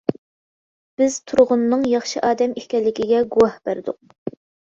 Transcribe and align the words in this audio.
بىز 1.01 1.17
تۇرغۇننىڭ 1.31 1.83
ياخشى 1.91 2.23
ئادەم 2.29 2.57
ئىكەنلىكىگە 2.61 3.23
گۇۋاھ 3.35 3.61
بەردۇق. 3.69 4.35